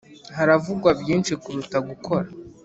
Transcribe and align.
haravugwa 0.35 0.89
byinshi 1.01 1.33
kuruta 1.41 1.77
gukora 1.87 2.27